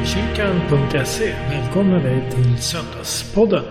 Pingstkyrkan.se 0.00 1.32
välkomnar 1.32 2.00
dig 2.02 2.30
till 2.30 2.62
Söndagspodden. 2.62 3.64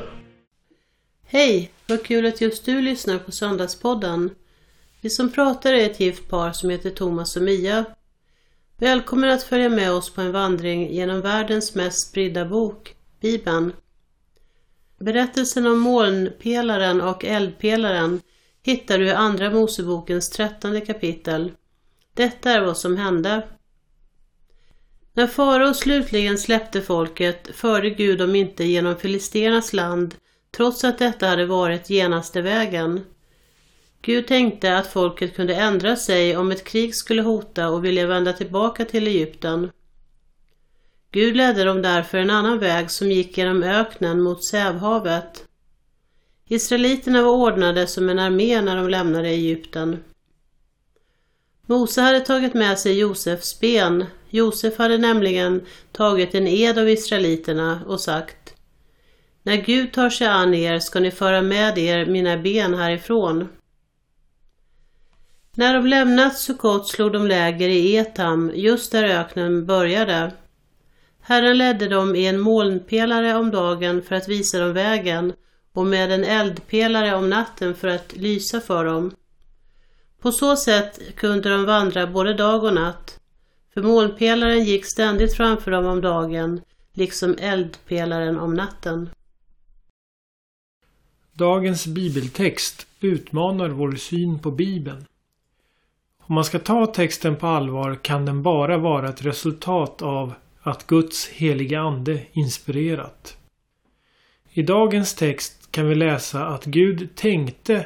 Hej! 1.25 1.71
Vad 1.87 2.03
kul 2.03 2.25
att 2.25 2.41
just 2.41 2.65
du 2.65 2.81
lyssnar 2.81 3.17
på 3.17 3.31
Söndagspodden. 3.31 4.29
Vi 5.01 5.09
som 5.09 5.31
pratar 5.31 5.73
är 5.73 5.85
ett 5.85 5.99
gift 5.99 6.29
par 6.29 6.51
som 6.51 6.69
heter 6.69 6.89
Thomas 6.89 7.35
och 7.35 7.41
Mia. 7.41 7.85
Välkommen 8.77 9.29
att 9.29 9.43
följa 9.43 9.69
med 9.69 9.91
oss 9.91 10.13
på 10.13 10.21
en 10.21 10.31
vandring 10.31 10.93
genom 10.93 11.21
världens 11.21 11.75
mest 11.75 12.09
spridda 12.09 12.45
bok, 12.45 12.95
Bibeln. 13.21 13.73
Berättelsen 14.99 15.67
om 15.67 15.79
molnpelaren 15.79 17.01
och 17.01 17.25
eldpelaren 17.25 18.21
hittar 18.61 18.99
du 18.99 19.05
i 19.05 19.13
Andra 19.13 19.51
Mosebokens 19.51 20.29
trettonde 20.29 20.81
kapitel. 20.81 21.51
Detta 22.13 22.51
är 22.51 22.61
vad 22.61 22.77
som 22.77 22.97
hände. 22.97 23.47
När 25.19 25.27
farao 25.27 25.73
slutligen 25.73 26.37
släppte 26.37 26.81
folket 26.81 27.49
förde 27.55 27.89
Gud 27.89 28.19
dem 28.19 28.35
inte 28.35 28.63
genom 28.63 28.95
filisternas 28.95 29.73
land 29.73 30.15
trots 30.51 30.83
att 30.83 30.97
detta 30.99 31.27
hade 31.27 31.45
varit 31.45 31.87
genaste 31.87 32.41
vägen. 32.41 33.01
Gud 34.01 34.27
tänkte 34.27 34.77
att 34.77 34.87
folket 34.87 35.35
kunde 35.35 35.55
ändra 35.55 35.95
sig 35.95 36.37
om 36.37 36.51
ett 36.51 36.63
krig 36.63 36.95
skulle 36.95 37.21
hota 37.21 37.69
och 37.69 37.85
vilja 37.85 38.07
vända 38.07 38.33
tillbaka 38.33 38.85
till 38.85 39.07
Egypten. 39.07 39.71
Gud 41.11 41.35
ledde 41.35 41.63
dem 41.63 41.81
därför 41.81 42.17
en 42.17 42.29
annan 42.29 42.59
väg 42.59 42.91
som 42.91 43.11
gick 43.11 43.37
genom 43.37 43.63
öknen 43.63 44.21
mot 44.21 44.43
Sävhavet. 44.43 45.45
Israeliterna 46.47 47.21
var 47.21 47.31
ordnade 47.31 47.87
som 47.87 48.09
en 48.09 48.19
armé 48.19 48.61
när 48.61 48.75
de 48.75 48.89
lämnade 48.89 49.27
Egypten. 49.27 50.03
Mose 51.65 52.01
hade 52.01 52.19
tagit 52.19 52.53
med 52.53 52.79
sig 52.79 52.99
Josefs 52.99 53.59
ben. 53.59 54.05
Josef 54.29 54.77
hade 54.77 54.97
nämligen 54.97 55.65
tagit 55.91 56.35
en 56.35 56.47
ed 56.47 56.79
av 56.79 56.89
israeliterna 56.89 57.81
och 57.87 57.99
sagt 57.99 58.53
När 59.43 59.55
Gud 59.55 59.93
tar 59.93 60.09
sig 60.09 60.27
an 60.27 60.53
er 60.53 60.79
ska 60.79 60.99
ni 60.99 61.11
föra 61.11 61.41
med 61.41 61.77
er 61.77 62.05
mina 62.05 62.37
ben 62.37 62.73
härifrån. 62.73 63.47
När 65.55 65.73
de 65.73 65.87
lämnat 65.87 66.37
Sukkot 66.37 66.87
slog 66.87 67.13
de 67.13 67.27
läger 67.27 67.69
i 67.69 67.95
Etam, 67.95 68.51
just 68.55 68.91
där 68.91 69.03
öknen 69.03 69.65
började. 69.65 70.31
Herren 71.21 71.57
ledde 71.57 71.87
dem 71.87 72.15
i 72.15 72.27
en 72.27 72.39
molnpelare 72.39 73.35
om 73.35 73.51
dagen 73.51 74.01
för 74.01 74.15
att 74.15 74.27
visa 74.27 74.59
dem 74.59 74.73
vägen 74.73 75.33
och 75.73 75.85
med 75.85 76.11
en 76.11 76.23
eldpelare 76.23 77.15
om 77.15 77.29
natten 77.29 77.75
för 77.75 77.87
att 77.87 78.15
lysa 78.15 78.61
för 78.61 78.85
dem. 78.85 79.11
På 80.21 80.31
så 80.31 80.55
sätt 80.55 81.15
kunde 81.15 81.49
de 81.49 81.65
vandra 81.65 82.07
både 82.07 82.33
dag 82.33 82.63
och 82.63 82.73
natt, 82.73 83.18
för 83.81 83.87
molnpelaren 83.87 84.63
gick 84.63 84.85
ständigt 84.85 85.35
framför 85.35 85.71
dem 85.71 85.85
om 85.85 86.01
dagen, 86.01 86.61
liksom 86.93 87.35
eldpelaren 87.39 88.39
om 88.39 88.53
natten. 88.53 89.09
Dagens 91.33 91.87
bibeltext 91.87 92.87
utmanar 92.99 93.69
vår 93.69 93.95
syn 93.95 94.39
på 94.39 94.51
Bibeln. 94.51 95.05
Om 96.17 96.35
man 96.35 96.45
ska 96.45 96.59
ta 96.59 96.85
texten 96.85 97.35
på 97.35 97.47
allvar 97.47 97.95
kan 97.95 98.25
den 98.25 98.43
bara 98.43 98.77
vara 98.77 99.09
ett 99.09 99.25
resultat 99.25 100.01
av 100.01 100.33
att 100.61 100.87
Guds 100.87 101.27
heliga 101.27 101.79
ande 101.79 102.21
inspirerat. 102.31 103.37
I 104.51 104.61
dagens 104.61 105.15
text 105.15 105.71
kan 105.71 105.87
vi 105.87 105.95
läsa 105.95 106.47
att 106.47 106.65
Gud 106.65 107.15
tänkte 107.15 107.85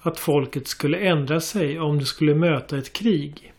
att 0.00 0.18
folket 0.18 0.68
skulle 0.68 0.98
ändra 0.98 1.40
sig 1.40 1.80
om 1.80 1.98
det 1.98 2.06
skulle 2.06 2.34
möta 2.34 2.78
ett 2.78 2.92
krig. 2.92 3.53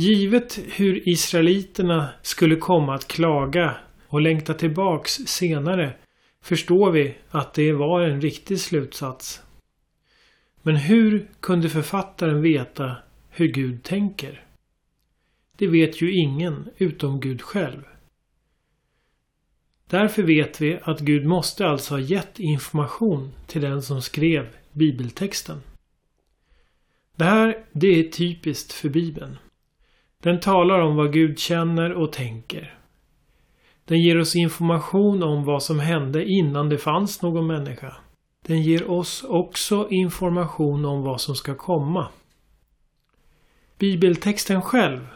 Givet 0.00 0.58
hur 0.66 1.08
israeliterna 1.08 2.08
skulle 2.22 2.56
komma 2.56 2.94
att 2.94 3.08
klaga 3.08 3.76
och 4.06 4.20
längta 4.20 4.54
tillbaks 4.54 5.12
senare 5.12 5.96
förstår 6.42 6.92
vi 6.92 7.16
att 7.30 7.54
det 7.54 7.72
var 7.72 8.00
en 8.00 8.20
riktig 8.20 8.60
slutsats. 8.60 9.42
Men 10.62 10.76
hur 10.76 11.28
kunde 11.40 11.68
författaren 11.68 12.42
veta 12.42 12.96
hur 13.30 13.46
Gud 13.46 13.82
tänker? 13.82 14.44
Det 15.56 15.66
vet 15.66 16.02
ju 16.02 16.12
ingen 16.12 16.68
utom 16.76 17.20
Gud 17.20 17.42
själv. 17.42 17.82
Därför 19.90 20.22
vet 20.22 20.60
vi 20.60 20.78
att 20.82 21.00
Gud 21.00 21.26
måste 21.26 21.66
alltså 21.66 21.94
ha 21.94 22.00
gett 22.00 22.38
information 22.38 23.32
till 23.46 23.60
den 23.60 23.82
som 23.82 24.02
skrev 24.02 24.56
bibeltexten. 24.72 25.60
Det 27.16 27.24
här 27.24 27.64
det 27.72 27.86
är 27.86 28.10
typiskt 28.10 28.72
för 28.72 28.88
Bibeln. 28.88 29.36
Den 30.22 30.40
talar 30.40 30.80
om 30.80 30.96
vad 30.96 31.12
Gud 31.12 31.38
känner 31.38 31.92
och 31.92 32.12
tänker. 32.12 32.78
Den 33.84 34.00
ger 34.00 34.18
oss 34.18 34.36
information 34.36 35.22
om 35.22 35.44
vad 35.44 35.62
som 35.62 35.80
hände 35.80 36.24
innan 36.24 36.68
det 36.68 36.78
fanns 36.78 37.22
någon 37.22 37.46
människa. 37.46 37.96
Den 38.46 38.62
ger 38.62 38.90
oss 38.90 39.24
också 39.24 39.88
information 39.90 40.84
om 40.84 41.02
vad 41.02 41.20
som 41.20 41.34
ska 41.34 41.54
komma. 41.54 42.08
Bibeltexten 43.78 44.62
själv 44.62 45.06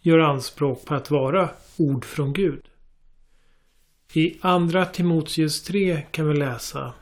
gör 0.00 0.18
anspråk 0.18 0.84
på 0.84 0.94
att 0.94 1.10
vara 1.10 1.48
ord 1.76 2.04
från 2.04 2.32
Gud. 2.32 2.60
I 4.14 4.38
Andra 4.40 4.86
Timoteus 4.86 5.62
3 5.62 6.02
kan 6.10 6.28
vi 6.28 6.34
läsa 6.34 6.92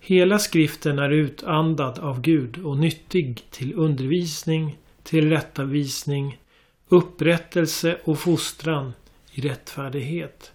Hela 0.00 0.38
skriften 0.38 0.98
är 0.98 1.10
utandad 1.10 1.98
av 1.98 2.20
Gud 2.20 2.58
och 2.58 2.78
nyttig 2.78 3.42
till 3.50 3.74
undervisning, 3.74 4.78
tillrättavisning, 5.06 6.38
upprättelse 6.88 7.98
och 8.04 8.18
fostran 8.18 8.92
i 9.32 9.40
rättfärdighet. 9.40 10.52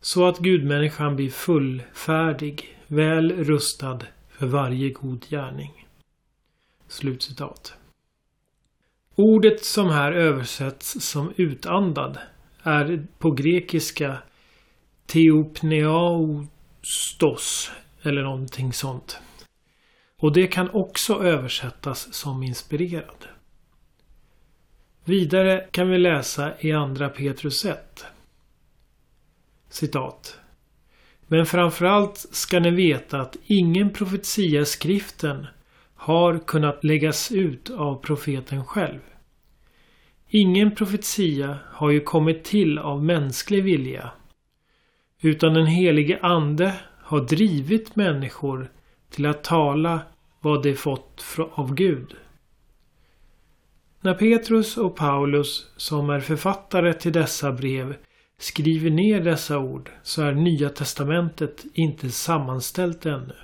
Så 0.00 0.26
att 0.26 0.38
gudmänniskan 0.38 1.16
blir 1.16 1.30
fullfärdig, 1.30 2.78
väl 2.86 3.32
rustad 3.32 3.98
för 4.28 4.46
varje 4.46 4.90
god 4.90 5.26
gärning. 5.28 5.86
Slutcitat. 6.88 7.74
Ordet 9.14 9.64
som 9.64 9.90
här 9.90 10.12
översätts 10.12 11.00
som 11.00 11.32
utandad 11.36 12.18
är 12.62 13.06
på 13.18 13.30
grekiska 13.30 14.18
teopneaustos 15.06 17.70
eller 18.02 18.22
någonting 18.22 18.72
sånt. 18.72 19.20
Och 20.20 20.32
det 20.32 20.46
kan 20.46 20.70
också 20.70 21.22
översättas 21.22 22.14
som 22.14 22.42
inspirerad. 22.42 23.37
Vidare 25.08 25.64
kan 25.70 25.90
vi 25.90 25.98
läsa 25.98 26.52
i 26.60 26.72
andra 26.72 27.08
Petrus 27.08 27.64
1. 27.64 28.04
Citat. 29.68 30.40
Men 31.26 31.46
framförallt 31.46 32.16
ska 32.16 32.60
ni 32.60 32.70
veta 32.70 33.20
att 33.20 33.36
ingen 33.46 33.90
profetia 33.90 34.60
i 34.60 34.64
skriften 34.64 35.46
har 35.94 36.38
kunnat 36.38 36.84
läggas 36.84 37.32
ut 37.32 37.70
av 37.70 38.02
profeten 38.02 38.64
själv. 38.64 39.00
Ingen 40.28 40.74
profetia 40.74 41.58
har 41.64 41.90
ju 41.90 42.00
kommit 42.00 42.44
till 42.44 42.78
av 42.78 43.04
mänsklig 43.04 43.64
vilja. 43.64 44.10
Utan 45.20 45.54
den 45.54 45.66
helige 45.66 46.18
ande 46.22 46.74
har 47.02 47.20
drivit 47.20 47.96
människor 47.96 48.70
till 49.10 49.26
att 49.26 49.44
tala 49.44 50.00
vad 50.40 50.62
de 50.62 50.74
fått 50.74 51.24
av 51.54 51.74
Gud. 51.74 52.16
När 54.00 54.14
Petrus 54.14 54.76
och 54.76 54.96
Paulus 54.96 55.66
som 55.76 56.10
är 56.10 56.20
författare 56.20 56.92
till 56.92 57.12
dessa 57.12 57.52
brev 57.52 57.94
skriver 58.38 58.90
ner 58.90 59.20
dessa 59.20 59.58
ord 59.58 59.90
så 60.02 60.22
är 60.22 60.32
Nya 60.32 60.68
Testamentet 60.68 61.64
inte 61.74 62.10
sammanställt 62.10 63.06
ännu. 63.06 63.34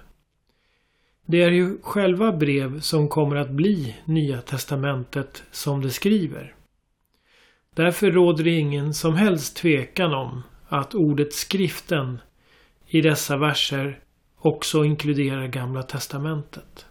Det 1.27 1.43
är 1.43 1.51
ju 1.51 1.79
själva 1.83 2.33
brev 2.33 2.81
som 2.81 3.09
kommer 3.09 3.37
att 3.37 3.51
bli 3.51 3.97
Nya 4.05 4.41
Testamentet 4.41 5.43
som 5.51 5.81
de 5.83 5.91
skriver. 5.91 6.55
Därför 7.75 8.11
råder 8.11 8.45
det 8.45 8.51
ingen 8.51 8.95
som 8.95 9.15
helst 9.15 9.57
tvekan 9.57 10.15
om 10.15 10.43
att 10.69 10.95
ordet 10.95 11.33
skriften 11.33 12.19
i 12.87 13.01
dessa 13.01 13.37
verser 13.37 14.01
också 14.39 14.85
inkluderar 14.85 15.47
Gamla 15.47 15.83
Testamentet. 15.83 16.87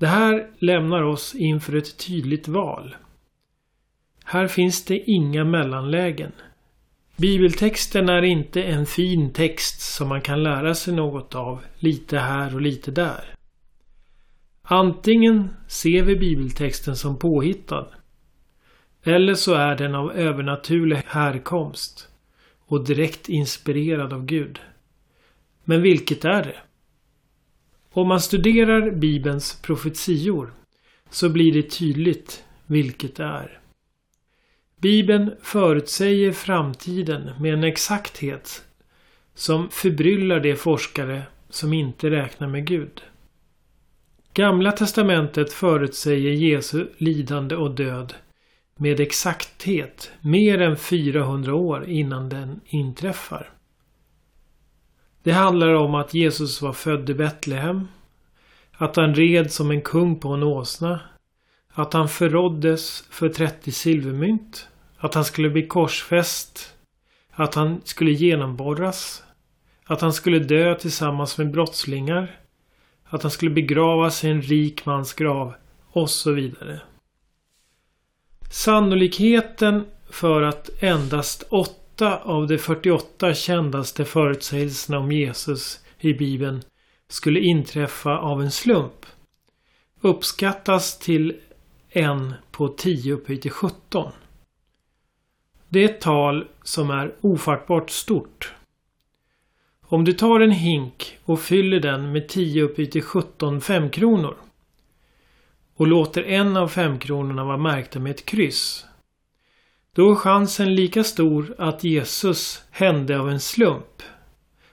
Det 0.00 0.06
här 0.06 0.50
lämnar 0.58 1.02
oss 1.02 1.34
inför 1.34 1.76
ett 1.76 2.06
tydligt 2.06 2.48
val. 2.48 2.96
Här 4.24 4.46
finns 4.46 4.84
det 4.84 4.98
inga 5.10 5.44
mellanlägen. 5.44 6.32
Bibeltexten 7.16 8.08
är 8.08 8.22
inte 8.22 8.62
en 8.62 8.86
fin 8.86 9.32
text 9.32 9.80
som 9.80 10.08
man 10.08 10.20
kan 10.20 10.42
lära 10.42 10.74
sig 10.74 10.94
något 10.94 11.34
av 11.34 11.64
lite 11.78 12.18
här 12.18 12.54
och 12.54 12.60
lite 12.60 12.90
där. 12.90 13.34
Antingen 14.62 15.48
ser 15.68 16.02
vi 16.02 16.16
bibeltexten 16.16 16.96
som 16.96 17.18
påhittad 17.18 17.86
eller 19.02 19.34
så 19.34 19.54
är 19.54 19.76
den 19.76 19.94
av 19.94 20.12
övernaturlig 20.12 21.02
härkomst 21.06 22.08
och 22.66 22.84
direkt 22.84 23.28
inspirerad 23.28 24.12
av 24.12 24.24
Gud. 24.24 24.60
Men 25.64 25.82
vilket 25.82 26.24
är 26.24 26.42
det? 26.44 26.56
Om 27.92 28.08
man 28.08 28.20
studerar 28.20 28.90
Bibelns 28.90 29.62
profetior 29.62 30.52
så 31.10 31.28
blir 31.28 31.52
det 31.52 31.70
tydligt 31.70 32.44
vilket 32.66 33.16
det 33.16 33.24
är. 33.24 33.60
Bibeln 34.76 35.30
förutsäger 35.42 36.32
framtiden 36.32 37.30
med 37.40 37.54
en 37.54 37.64
exakthet 37.64 38.64
som 39.34 39.68
förbryllar 39.70 40.40
de 40.40 40.54
forskare 40.56 41.22
som 41.48 41.72
inte 41.72 42.10
räknar 42.10 42.48
med 42.48 42.66
Gud. 42.66 43.02
Gamla 44.34 44.72
testamentet 44.72 45.52
förutsäger 45.52 46.30
Jesu 46.30 46.86
lidande 46.98 47.56
och 47.56 47.74
död 47.74 48.14
med 48.76 49.00
exakthet 49.00 50.10
mer 50.20 50.60
än 50.60 50.76
400 50.76 51.54
år 51.54 51.88
innan 51.88 52.28
den 52.28 52.60
inträffar. 52.66 53.50
Det 55.22 55.32
handlar 55.32 55.74
om 55.74 55.94
att 55.94 56.14
Jesus 56.14 56.62
var 56.62 56.72
född 56.72 57.10
i 57.10 57.14
Betlehem, 57.14 57.88
att 58.72 58.96
han 58.96 59.14
red 59.14 59.52
som 59.52 59.70
en 59.70 59.82
kung 59.82 60.20
på 60.20 60.28
en 60.28 60.42
åsna, 60.42 61.00
att 61.72 61.92
han 61.92 62.08
förråddes 62.08 63.04
för 63.10 63.28
30 63.28 63.72
silvermynt, 63.72 64.68
att 64.98 65.14
han 65.14 65.24
skulle 65.24 65.50
bli 65.50 65.66
korsfäst, 65.66 66.74
att 67.30 67.54
han 67.54 67.80
skulle 67.84 68.10
genomborras, 68.10 69.22
att 69.84 70.00
han 70.00 70.12
skulle 70.12 70.38
dö 70.38 70.74
tillsammans 70.74 71.38
med 71.38 71.50
brottslingar, 71.50 72.38
att 73.04 73.22
han 73.22 73.30
skulle 73.30 73.50
begravas 73.50 74.24
i 74.24 74.28
en 74.28 74.42
rik 74.42 74.86
mans 74.86 75.12
grav 75.12 75.54
och 75.92 76.10
så 76.10 76.32
vidare. 76.32 76.80
Sannolikheten 78.50 79.86
för 80.10 80.42
att 80.42 80.82
endast 80.82 81.44
åtta 81.48 81.79
av 82.06 82.46
de 82.46 82.58
48 82.58 83.34
kändaste 83.34 84.04
förutsägelserna 84.04 84.98
om 84.98 85.12
Jesus 85.12 85.80
i 85.98 86.14
Bibeln 86.14 86.62
skulle 87.08 87.40
inträffa 87.40 88.18
av 88.18 88.42
en 88.42 88.50
slump 88.50 89.06
uppskattas 90.00 90.98
till 90.98 91.36
en 91.88 92.34
på 92.50 92.68
10 92.68 93.12
upphöjt 93.12 93.42
till 93.42 93.50
17. 93.50 94.12
Det 95.68 95.80
är 95.80 95.84
ett 95.84 96.00
tal 96.00 96.48
som 96.62 96.90
är 96.90 97.14
ofattbart 97.20 97.90
stort. 97.90 98.54
Om 99.86 100.04
du 100.04 100.12
tar 100.12 100.40
en 100.40 100.50
hink 100.50 101.18
och 101.24 101.40
fyller 101.40 101.80
den 101.80 102.12
med 102.12 102.28
10 102.28 102.62
upphöjt 102.62 102.92
till 102.92 103.02
17 103.02 103.60
femkronor 103.60 104.36
och 105.76 105.86
låter 105.86 106.22
en 106.22 106.56
av 106.56 106.68
femkronorna 106.68 107.44
vara 107.44 107.56
märkta 107.56 107.98
med 107.98 108.10
ett 108.10 108.24
kryss. 108.24 108.86
Då 109.92 110.10
är 110.10 110.14
chansen 110.14 110.74
lika 110.74 111.04
stor 111.04 111.54
att 111.58 111.84
Jesus 111.84 112.64
hände 112.70 113.20
av 113.20 113.30
en 113.30 113.40
slump 113.40 114.02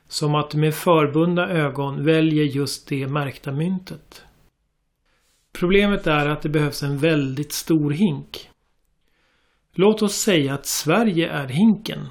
som 0.08 0.36
att 0.36 0.50
du 0.50 0.58
med 0.58 0.76
förbundna 0.76 1.50
ögon 1.50 2.06
väljer 2.06 2.44
just 2.44 2.88
det 2.88 3.08
märkta 3.08 3.52
myntet. 3.52 4.24
Problemet 5.60 6.08
är 6.08 6.30
att 6.30 6.42
det 6.42 6.50
behövs 6.50 6.84
en 6.84 6.98
väldigt 6.98 7.52
stor 7.52 7.92
hink. 7.92 8.50
Låt 9.74 10.02
oss 10.02 10.16
säga 10.16 10.54
att 10.54 10.66
Sverige 10.66 11.30
är 11.30 11.48
hinken. 11.48 12.08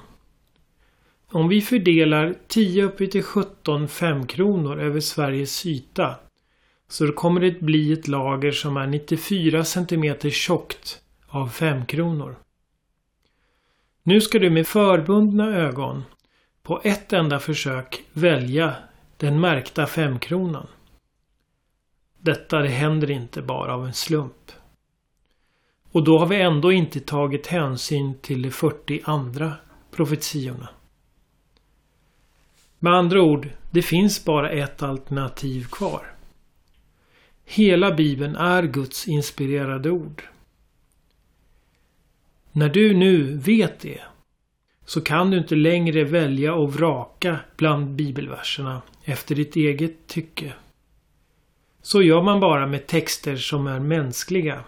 Om 1.30 1.48
vi 1.48 1.60
fördelar 1.60 2.34
10 2.48 2.84
upp 2.84 2.98
till 3.10 3.22
17 3.22 3.88
femkronor 3.88 4.80
över 4.80 5.00
Sveriges 5.00 5.66
yta 5.66 6.14
så 6.88 7.12
kommer 7.12 7.40
det 7.40 7.60
bli 7.60 7.92
ett 7.92 8.08
lager 8.08 8.50
som 8.50 8.76
är 8.76 8.86
94 8.86 9.64
cm 9.64 10.30
tjockt 10.30 11.00
av 11.28 11.48
femkronor. 11.48 12.36
Nu 14.08 14.20
ska 14.20 14.38
du 14.38 14.50
med 14.50 14.66
förbundna 14.66 15.56
ögon 15.56 16.04
på 16.62 16.80
ett 16.84 17.12
enda 17.12 17.38
försök 17.38 18.04
välja 18.12 18.74
den 19.16 19.40
märkta 19.40 19.86
femkronan. 19.86 20.66
Detta 22.18 22.58
det 22.58 22.68
händer 22.68 23.10
inte 23.10 23.42
bara 23.42 23.74
av 23.74 23.86
en 23.86 23.92
slump. 23.92 24.52
Och 25.92 26.04
då 26.04 26.18
har 26.18 26.26
vi 26.26 26.40
ändå 26.40 26.72
inte 26.72 27.00
tagit 27.00 27.46
hänsyn 27.46 28.14
till 28.22 28.42
de 28.42 28.50
40 28.50 29.00
andra 29.04 29.52
profetiorna. 29.90 30.68
Med 32.78 32.92
andra 32.92 33.22
ord, 33.22 33.48
det 33.70 33.82
finns 33.82 34.24
bara 34.24 34.50
ett 34.50 34.82
alternativ 34.82 35.66
kvar. 35.72 36.14
Hela 37.44 37.94
Bibeln 37.94 38.36
är 38.36 38.62
Guds 38.62 39.08
inspirerade 39.08 39.90
ord. 39.90 40.22
När 42.56 42.68
du 42.68 42.94
nu 42.94 43.36
vet 43.36 43.80
det 43.80 44.00
så 44.84 45.00
kan 45.00 45.30
du 45.30 45.38
inte 45.38 45.54
längre 45.54 46.04
välja 46.04 46.54
och 46.54 46.72
vraka 46.72 47.40
bland 47.56 47.94
bibelverserna 47.94 48.82
efter 49.04 49.34
ditt 49.34 49.56
eget 49.56 50.06
tycke. 50.06 50.54
Så 51.82 52.02
gör 52.02 52.22
man 52.22 52.40
bara 52.40 52.66
med 52.66 52.86
texter 52.86 53.36
som 53.36 53.66
är 53.66 53.80
mänskliga. 53.80 54.64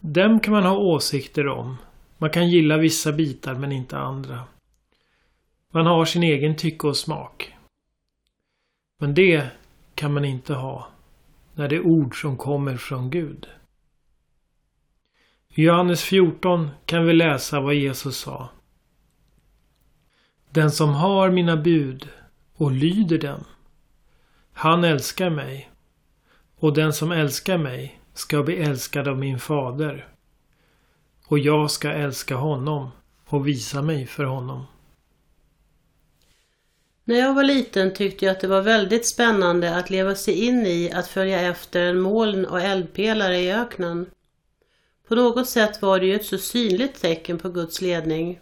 Dem 0.00 0.40
kan 0.40 0.52
man 0.52 0.62
ha 0.62 0.76
åsikter 0.76 1.48
om. 1.48 1.76
Man 2.18 2.30
kan 2.30 2.50
gilla 2.50 2.76
vissa 2.76 3.12
bitar 3.12 3.54
men 3.54 3.72
inte 3.72 3.98
andra. 3.98 4.40
Man 5.70 5.86
har 5.86 6.04
sin 6.04 6.22
egen 6.22 6.56
tycke 6.56 6.86
och 6.86 6.96
smak. 6.96 7.54
Men 8.98 9.14
det 9.14 9.46
kan 9.94 10.14
man 10.14 10.24
inte 10.24 10.54
ha 10.54 10.88
när 11.54 11.68
det 11.68 11.76
är 11.76 11.86
ord 11.86 12.20
som 12.20 12.36
kommer 12.36 12.76
från 12.76 13.10
Gud. 13.10 13.48
I 15.54 15.62
Johannes 15.62 16.02
14 16.02 16.70
kan 16.86 17.06
vi 17.06 17.12
läsa 17.12 17.60
vad 17.60 17.74
Jesus 17.74 18.16
sa. 18.18 18.48
Den 20.50 20.70
som 20.70 20.88
har 20.88 21.30
mina 21.30 21.56
bud 21.56 22.08
och 22.56 22.72
lyder 22.72 23.18
dem, 23.18 23.44
han 24.52 24.84
älskar 24.84 25.30
mig. 25.30 25.70
Och 26.56 26.74
den 26.74 26.92
som 26.92 27.12
älskar 27.12 27.58
mig 27.58 28.00
ska 28.14 28.42
bli 28.42 28.56
älskad 28.56 29.08
av 29.08 29.18
min 29.18 29.38
fader. 29.38 30.08
Och 31.26 31.38
jag 31.38 31.70
ska 31.70 31.90
älska 31.90 32.34
honom 32.34 32.90
och 33.26 33.48
visa 33.48 33.82
mig 33.82 34.06
för 34.06 34.24
honom. 34.24 34.66
När 37.04 37.16
jag 37.18 37.34
var 37.34 37.44
liten 37.44 37.94
tyckte 37.94 38.24
jag 38.24 38.32
att 38.32 38.40
det 38.40 38.48
var 38.48 38.62
väldigt 38.62 39.06
spännande 39.06 39.76
att 39.76 39.90
leva 39.90 40.14
sig 40.14 40.34
in 40.34 40.66
i 40.66 40.92
att 40.94 41.08
följa 41.08 41.40
efter 41.40 41.82
en 41.82 42.00
moln 42.00 42.44
och 42.44 42.60
eldpelare 42.60 43.38
i 43.38 43.52
öknen. 43.52 44.06
På 45.12 45.16
något 45.16 45.48
sätt 45.48 45.82
var 45.82 46.00
det 46.00 46.06
ju 46.06 46.14
ett 46.14 46.24
så 46.24 46.38
synligt 46.38 47.00
tecken 47.00 47.38
på 47.38 47.48
Guds 47.48 47.80
ledning. 47.80 48.40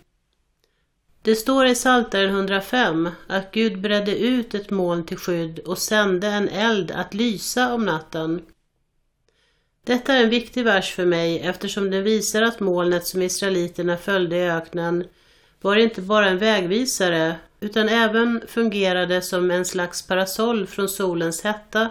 Det 1.22 1.34
står 1.34 1.66
i 1.66 1.74
Psaltaren 1.74 2.30
105 2.30 3.08
att 3.26 3.52
Gud 3.52 3.80
bredde 3.80 4.18
ut 4.18 4.54
ett 4.54 4.70
moln 4.70 5.06
till 5.06 5.16
skydd 5.16 5.58
och 5.58 5.78
sände 5.78 6.26
en 6.26 6.48
eld 6.48 6.90
att 6.90 7.14
lysa 7.14 7.74
om 7.74 7.86
natten. 7.86 8.42
Detta 9.86 10.14
är 10.14 10.24
en 10.24 10.30
viktig 10.30 10.64
vers 10.64 10.94
för 10.94 11.06
mig 11.06 11.38
eftersom 11.40 11.90
den 11.90 12.02
visar 12.02 12.42
att 12.42 12.60
molnet 12.60 13.06
som 13.06 13.22
israeliterna 13.22 13.96
följde 13.96 14.36
i 14.36 14.50
öknen 14.50 15.04
var 15.60 15.76
inte 15.76 16.02
bara 16.02 16.28
en 16.28 16.38
vägvisare 16.38 17.36
utan 17.60 17.88
även 17.88 18.42
fungerade 18.46 19.22
som 19.22 19.50
en 19.50 19.64
slags 19.64 20.06
parasoll 20.06 20.66
från 20.66 20.88
solens 20.88 21.42
hetta 21.42 21.90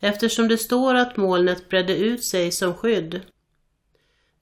eftersom 0.00 0.48
det 0.48 0.58
står 0.58 0.94
att 0.94 1.16
molnet 1.16 1.68
bredde 1.68 1.96
ut 1.96 2.24
sig 2.24 2.52
som 2.52 2.74
skydd. 2.74 3.20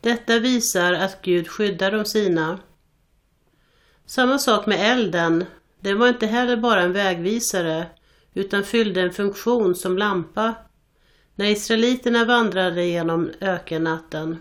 Detta 0.03 0.39
visar 0.39 0.93
att 0.93 1.23
Gud 1.23 1.49
skyddar 1.49 1.91
de 1.91 2.05
sina. 2.05 2.59
Samma 4.07 4.39
sak 4.39 4.67
med 4.67 4.93
elden. 4.93 5.45
Den 5.81 5.99
var 5.99 6.09
inte 6.09 6.27
heller 6.27 6.57
bara 6.57 6.83
en 6.83 6.93
vägvisare 6.93 7.87
utan 8.35 8.65
fyllde 8.65 9.01
en 9.01 9.13
funktion 9.13 9.75
som 9.75 9.99
lampa 9.99 10.55
när 11.35 11.47
israeliterna 11.47 12.25
vandrade 12.25 12.85
genom 12.85 13.31
ökennatten. 13.41 14.39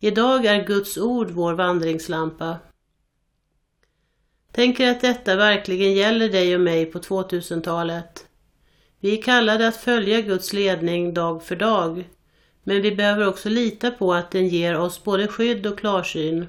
Idag 0.00 0.46
är 0.46 0.66
Guds 0.66 0.98
ord 0.98 1.30
vår 1.30 1.54
vandringslampa. 1.54 2.58
Tänker 4.52 4.90
att 4.90 5.00
detta 5.00 5.36
verkligen 5.36 5.94
gäller 5.94 6.28
dig 6.28 6.54
och 6.54 6.60
mig 6.60 6.86
på 6.86 6.98
2000-talet. 6.98 8.26
Vi 9.00 9.18
är 9.18 9.22
kallade 9.22 9.68
att 9.68 9.76
följa 9.76 10.20
Guds 10.20 10.52
ledning 10.52 11.14
dag 11.14 11.44
för 11.44 11.56
dag, 11.56 12.08
men 12.68 12.82
vi 12.82 12.92
behöver 12.92 13.28
också 13.28 13.48
lita 13.48 13.90
på 13.90 14.14
att 14.14 14.30
den 14.30 14.48
ger 14.48 14.78
oss 14.78 15.04
både 15.04 15.28
skydd 15.28 15.66
och 15.66 15.78
klarsyn. 15.78 16.46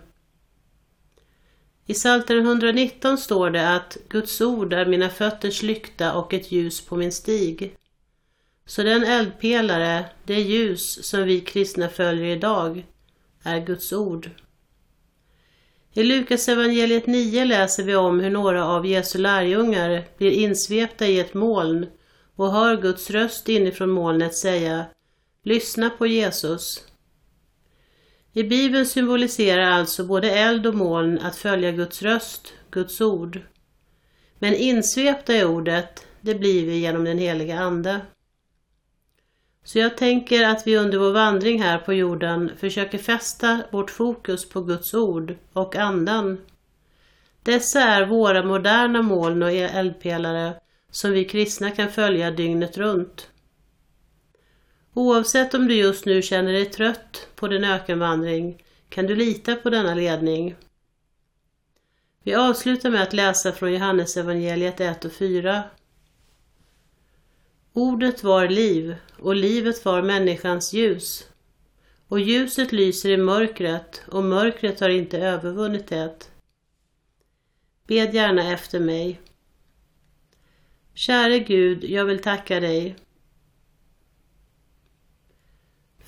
I 1.86 1.94
Psaltaren 1.94 2.46
119 2.46 3.18
står 3.18 3.50
det 3.50 3.76
att 3.76 3.98
Guds 4.10 4.42
ord 4.42 4.74
är 4.74 4.86
mina 4.86 5.10
fötters 5.10 5.64
lykta 5.64 6.14
och 6.14 6.34
ett 6.34 6.52
ljus 6.52 6.86
på 6.86 6.96
min 6.96 7.12
stig. 7.12 7.76
Så 8.66 8.84
den 8.84 9.04
eldpelare, 9.04 10.06
det 10.24 10.42
ljus 10.42 11.06
som 11.06 11.24
vi 11.24 11.42
kristna 11.42 11.90
följer 11.90 12.36
idag, 12.36 12.86
är 13.44 13.60
Guds 13.60 13.94
ord. 13.94 14.30
I 15.94 16.04
Lukas 16.04 16.50
evangeliet 16.50 17.08
9 17.08 17.46
läser 17.46 17.84
vi 17.84 17.96
om 17.96 18.20
hur 18.20 18.30
några 18.30 18.66
av 18.66 18.86
Jesu 18.86 19.20
lärjungar 19.20 20.04
blir 20.18 20.32
insvepta 20.32 21.08
i 21.08 21.20
ett 21.20 21.34
moln 21.34 21.86
och 22.36 22.52
hör 22.52 22.78
Guds 22.78 23.10
röst 23.10 23.50
inifrån 23.50 23.90
molnet 23.90 24.36
säga 24.36 24.86
Lyssna 25.50 25.90
på 25.90 26.08
Jesus. 26.08 26.84
I 28.34 28.44
Bibeln 28.44 28.86
symboliserar 28.86 29.72
alltså 29.72 30.04
både 30.04 30.32
eld 30.32 30.68
och 30.68 30.76
moln 30.76 31.20
att 31.20 31.36
följa 31.36 31.72
Guds 31.72 32.02
röst, 32.02 32.54
Guds 32.72 33.02
ord. 33.02 33.42
Men 34.40 34.54
insvepta 34.54 35.36
i 35.36 35.44
ordet, 35.44 36.08
det 36.22 36.36
blir 36.36 36.66
vi 36.66 36.78
genom 36.78 37.04
den 37.04 37.18
heliga 37.18 37.60
Ande. 37.60 38.02
Så 39.64 39.80
jag 39.80 39.98
tänker 39.98 40.48
att 40.48 40.68
vi 40.68 40.78
under 40.78 40.98
vår 40.98 41.12
vandring 41.12 41.62
här 41.62 41.78
på 41.78 41.94
jorden 41.94 42.52
försöker 42.58 42.98
fästa 42.98 43.62
vårt 43.72 43.92
fokus 43.92 44.50
på 44.50 44.62
Guds 44.62 44.94
ord 44.94 45.36
och 45.54 45.76
Anden. 45.76 46.42
Dessa 47.44 47.82
är 47.82 48.06
våra 48.06 48.44
moderna 48.44 49.02
moln 49.02 49.44
och 49.44 49.52
eldpelare 49.52 50.54
som 50.92 51.12
vi 51.12 51.26
kristna 51.26 51.72
kan 51.72 51.92
följa 51.92 52.32
dygnet 52.32 52.78
runt. 52.78 53.30
Oavsett 55.00 55.54
om 55.54 55.68
du 55.68 55.76
just 55.76 56.06
nu 56.06 56.22
känner 56.22 56.54
dig 56.54 56.66
trött 56.66 57.28
på 57.36 57.48
din 57.48 57.64
ökenvandring 57.64 58.64
kan 58.90 59.06
du 59.06 59.16
lita 59.16 59.56
på 59.56 59.70
denna 59.70 59.96
ledning. 59.96 60.56
Vi 62.24 62.34
avslutar 62.34 62.90
med 62.90 63.04
att 63.04 63.14
läsa 63.14 63.52
från 63.52 63.74
Johannesevangeliet 63.74 64.80
1 64.80 65.06
och 65.06 65.12
4. 65.12 65.64
Ordet 67.74 68.24
var 68.24 68.48
liv 68.48 68.96
och 69.18 69.36
livet 69.36 69.86
var 69.86 70.02
människans 70.02 70.74
ljus. 70.74 71.28
Och 72.08 72.20
ljuset 72.20 72.72
lyser 72.72 73.10
i 73.10 73.18
mörkret 73.18 74.04
och 74.08 74.24
mörkret 74.24 74.80
har 74.80 74.90
inte 74.90 75.18
övervunnit 75.18 75.88
det. 75.88 76.32
Bed 77.88 78.14
gärna 78.14 78.54
efter 78.54 78.80
mig. 78.80 79.22
Käre 80.94 81.40
Gud, 81.40 81.84
jag 81.84 82.06
vill 82.06 82.22
tacka 82.22 82.60
dig 82.60 82.96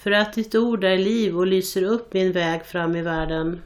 för 0.01 0.11
att 0.11 0.33
ditt 0.33 0.55
ord 0.55 0.83
är 0.83 0.97
liv 0.97 1.37
och 1.37 1.47
lyser 1.47 1.83
upp 1.83 2.13
min 2.13 2.31
väg 2.31 2.65
fram 2.65 2.95
i 2.95 3.01
världen. 3.01 3.61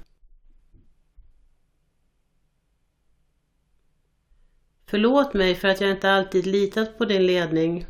Förlåt 4.85 5.33
mig 5.33 5.55
för 5.55 5.67
att 5.67 5.81
jag 5.81 5.91
inte 5.91 6.11
alltid 6.11 6.45
litat 6.45 6.97
på 6.97 7.05
din 7.05 7.25
ledning. 7.25 7.85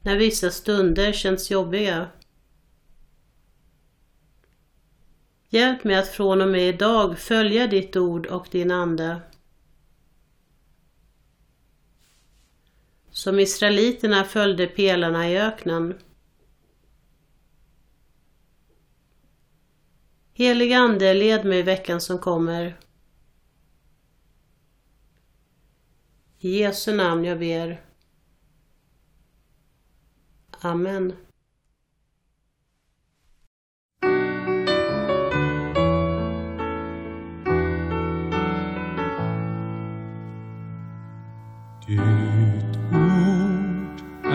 När 0.00 0.16
vissa 0.16 0.50
stunder 0.50 1.12
känns 1.12 1.50
jobbiga. 1.50 2.08
Hjälp 5.48 5.84
mig 5.84 5.96
att 5.96 6.08
från 6.08 6.42
och 6.42 6.48
med 6.48 6.68
idag 6.68 7.18
följa 7.18 7.66
ditt 7.66 7.96
ord 7.96 8.26
och 8.26 8.48
din 8.50 8.70
ande. 8.70 9.20
Som 13.16 13.38
israeliterna 13.38 14.24
följde 14.24 14.66
pelarna 14.66 15.30
i 15.30 15.38
öknen. 15.38 15.98
Helig 20.32 20.72
Ande, 20.72 21.14
led 21.14 21.44
mig 21.44 21.58
i 21.58 21.62
veckan 21.62 22.00
som 22.00 22.18
kommer. 22.18 22.80
I 26.38 26.58
Jesu 26.58 26.96
namn 26.96 27.24
jag 27.24 27.38
ber. 27.38 27.84
Amen. 30.50 31.25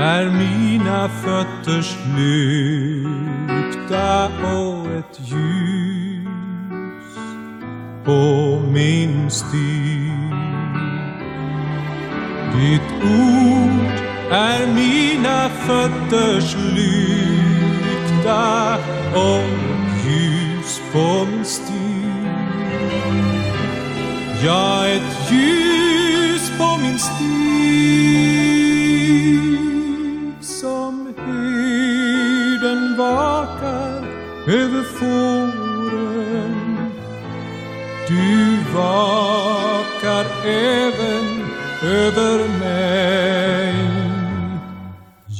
Är 0.01 0.29
mina 0.29 1.09
fötters 1.09 1.97
lykta 2.17 4.25
och 4.25 4.87
ett 4.87 5.19
ljus 5.19 7.15
på 8.05 8.61
min 8.71 9.31
stig. 9.31 10.11
Ditt 12.55 12.91
ord 13.03 13.91
är 14.31 14.67
mina 14.67 15.49
fötters 15.49 16.55
lykta 16.75 18.77
och 19.15 19.49
ljus 20.05 20.81
på 20.93 21.25
min 21.31 21.45
stig. 21.45 21.77
Ja, 24.45 24.87
ett 24.87 25.31
ljus 25.31 26.51
på 26.57 26.77
min 26.81 26.99
stig 26.99 28.01
över 34.47 34.83
fåren. 34.83 36.55
Du 38.07 38.57
vakar 38.73 40.25
även 40.45 41.45
över 41.83 42.59
mig. 42.59 43.75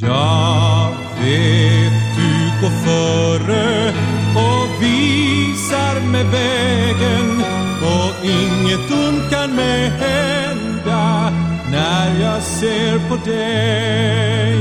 Jag 0.02 0.92
vet 1.22 1.94
du 2.16 2.52
går 2.62 2.76
före 2.86 3.94
och 4.36 4.84
visar 4.84 6.02
mig 6.12 6.24
vägen 6.24 7.42
och 7.82 8.26
inget 8.26 8.92
ont 8.92 9.32
kan 9.32 9.56
mig 9.56 9.90
hända 9.90 11.34
när 11.72 12.22
jag 12.22 12.42
ser 12.42 13.10
på 13.10 13.16
dig. 13.26 14.61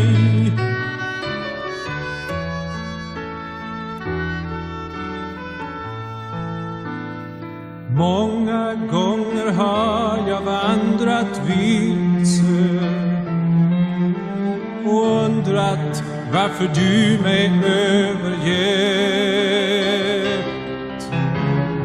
Därför 16.60 16.74
du 16.80 17.18
mig 17.22 17.46
övergett. 17.64 18.50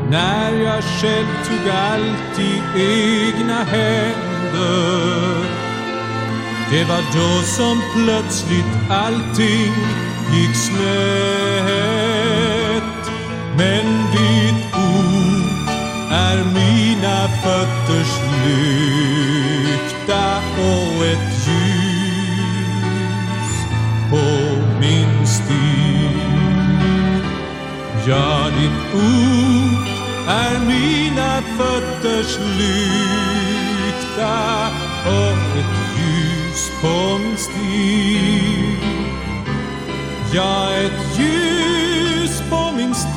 När 0.09 0.51
jag 0.51 0.83
själv 0.83 1.27
tog 1.47 1.69
allt 1.69 2.39
i 2.39 2.61
egna 2.75 3.63
händer. 3.63 5.45
Det 6.71 6.83
var 6.83 7.01
då 7.13 7.41
som 7.43 7.81
plötsligt 7.95 8.75
allting 8.89 9.73
gick 10.33 10.55
snett. 10.55 10.83
Men 13.57 13.85
ditt 14.11 14.65
ord 14.75 15.69
är 16.11 16.37
mina 16.45 17.27
fötters 17.43 18.13
lykta 18.45 20.25
och 20.57 21.05
ett 21.05 21.34
Ja, 28.07 28.51
ditt 28.57 28.93
ord 28.93 29.87
är 30.27 30.59
mina 30.59 31.41
fötters 31.57 32.39
lykta 32.59 34.37
och 35.05 35.57
ett 35.59 35.75
ljus 35.97 36.71
på 36.81 37.17
min 37.17 37.37
stig. 37.37 38.79
Ja, 40.33 40.73
ett 40.73 41.19
ljus 41.19 42.41
på 42.49 42.71
min 42.77 42.95
stig 42.95 43.15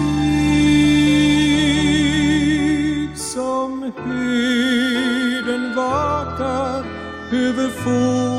som 3.16 3.92
hyrden 4.06 5.74
vakar 5.76 6.84
över 7.32 7.68
fåren. 7.68 8.37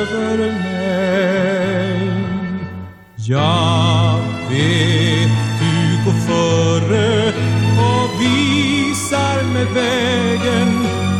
Över 0.00 0.36
mig. 0.38 2.00
Jag 3.16 4.18
vet 4.50 5.30
du 5.60 5.74
går 6.04 6.18
före 6.28 7.32
och 7.90 8.08
visar 8.22 9.36
mig 9.52 9.66
vägen 9.74 10.70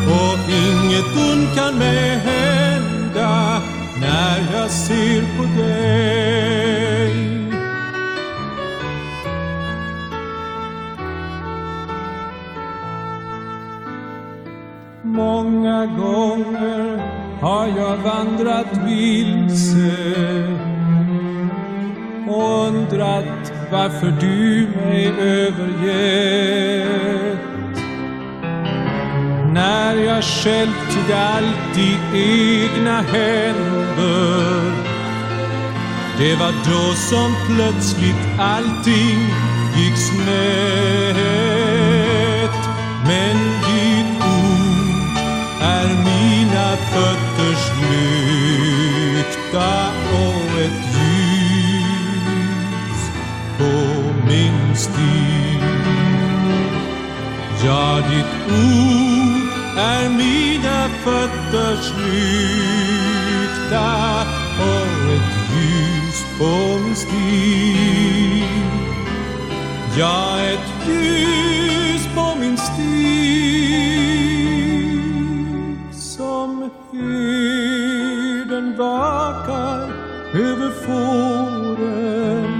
och 0.06 0.38
inget 0.50 1.10
ont 1.30 1.56
kan 1.56 1.78
mig 1.78 2.18
hända 2.18 3.62
när 4.00 4.38
jag 4.52 4.70
ser 4.70 5.22
på 5.37 5.42
dig. 5.62 6.00
Många 15.02 15.87
gånger 15.87 16.69
har 17.40 17.66
jag 17.66 17.97
vandrat 17.97 18.66
vilse 18.87 20.47
och 22.28 22.66
undrat 22.66 23.52
varför 23.73 24.16
du 24.20 24.68
mig 24.87 25.06
övergett. 25.20 26.61
När 29.52 29.94
jag 29.94 30.25
själv 30.25 30.73
tog 30.90 31.12
allt 31.12 31.78
i 31.78 31.99
egna 32.14 33.00
händer 33.00 34.90
det 36.20 36.35
var 36.37 36.52
då 36.52 36.94
som 36.94 37.35
plötsligt 37.47 38.25
allting 38.38 39.18
gick 39.76 39.97
snett. 39.97 41.20
Men 43.06 43.37
ditt 43.66 44.23
ord 44.23 45.18
är 45.62 45.88
min 46.04 46.10
fötters 46.76 47.70
lykta 47.90 49.72
och 50.12 50.60
ett 50.60 50.82
ljus 50.94 52.20
på 53.58 53.74
min 54.28 54.76
stig. 54.76 55.60
Ja, 57.64 58.00
ditt 58.10 58.34
ord 58.48 59.48
är 59.78 60.08
mina 60.08 60.88
fötters 61.04 61.92
lykta 62.06 63.90
och 64.58 65.12
ett 65.14 65.34
ljus 65.52 66.24
på 66.38 66.78
min 66.84 66.96
stig. 66.96 68.44
Ja, 69.96 70.40
ett 70.40 70.88
ljus 70.88 71.50
vakar 78.80 79.87
över 80.34 80.70
fåren. 80.87 82.52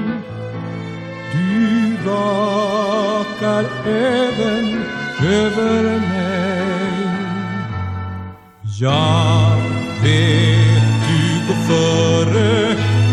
Du 1.33 1.97
vakar 2.11 3.65
även 3.87 4.67
över 5.27 5.83
mig. 6.01 6.93
Jag 8.81 9.57
vet 10.03 10.91
du 11.09 11.23
går 11.47 11.61
före 11.69 12.53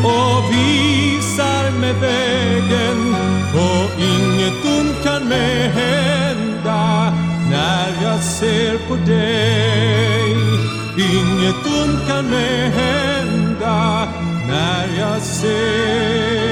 och 0.03 0.39
visar 0.53 1.63
mig 1.79 1.93
vägen 1.93 2.99
och 3.53 3.87
inget 3.99 4.59
ont 4.79 5.03
kan 5.03 5.23
mig 5.29 5.57
hända 5.67 7.13
när 7.49 7.89
jag 8.03 8.19
ser 8.23 8.77
på 8.87 8.95
dig. 8.95 10.07
Inget 10.97 11.56
kan 12.07 12.29
mig 12.29 12.69
hända 12.69 14.07
när 14.47 14.99
jag 14.99 15.21
ser 15.21 16.46